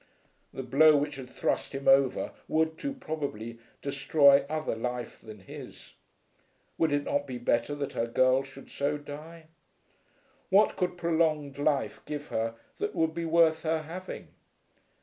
[0.51, 5.93] The blow which had thrust him over would, too probably, destroy other life than his.
[6.79, 9.45] Would it not be better that her girl should so die?
[10.49, 14.29] What could prolonged life give her that would be worth her having?